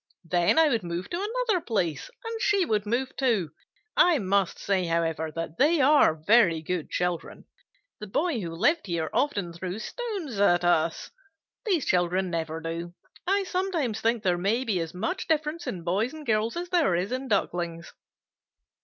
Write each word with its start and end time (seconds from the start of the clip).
Then 0.23 0.57
I 0.57 0.67
would 0.69 0.81
move 0.81 1.11
to 1.11 1.21
another 1.23 1.61
place, 1.63 2.09
and 2.25 2.41
she 2.41 2.65
would 2.65 2.87
move 2.87 3.15
too. 3.17 3.51
I 3.95 4.17
must 4.17 4.57
say, 4.57 4.85
however, 4.85 5.29
that 5.35 5.59
they 5.59 5.79
are 5.79 6.15
very 6.25 6.63
good 6.63 6.89
children. 6.89 7.45
The 7.99 8.07
Boy 8.07 8.39
who 8.41 8.49
lived 8.49 8.87
here 8.87 9.11
often 9.13 9.53
threw 9.53 9.77
stones 9.77 10.39
at 10.39 10.63
us. 10.63 11.11
These 11.67 11.85
children 11.85 12.31
never 12.31 12.59
do. 12.59 12.95
I 13.27 13.43
sometimes 13.43 14.01
think 14.01 14.23
there 14.23 14.39
may 14.39 14.63
be 14.63 14.79
as 14.79 14.95
much 14.95 15.27
difference 15.27 15.67
in 15.67 15.83
Boys 15.83 16.13
and 16.15 16.25
Girls 16.25 16.57
as 16.57 16.69
there 16.69 16.95
is 16.95 17.11
in 17.11 17.27
Ducklings." 17.27 17.93